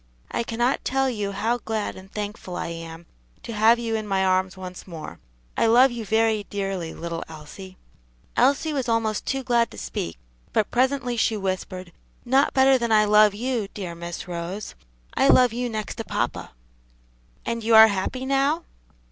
[0.31, 3.05] I cannot tell you how glad and thankful I am
[3.43, 5.19] to have you in my arms once more.
[5.55, 7.77] I love you very dearly, little Elsie."
[8.35, 10.17] Elsie was almost too glad to speak,
[10.53, 11.91] but presently she whispered,
[12.25, 14.73] "Not better than I love you, dear Miss Rose.
[15.13, 16.53] I love you next to papa."
[17.45, 18.63] "And you are very happy now?"